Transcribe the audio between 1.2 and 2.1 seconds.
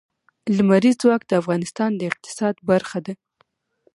د افغانستان د